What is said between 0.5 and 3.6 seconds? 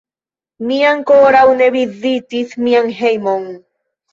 Mi ankoraŭ ne vizitis mian hejmon.